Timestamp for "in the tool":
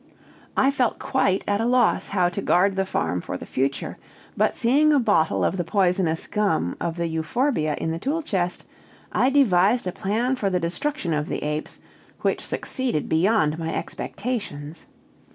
7.77-8.23